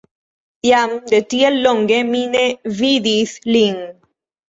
Jam 0.67 0.95
de 1.11 1.19
tiel 1.35 1.59
longe 1.67 2.01
mi 2.09 2.25
ne 2.39 2.45
vidis 2.83 3.39
lin. 3.55 3.83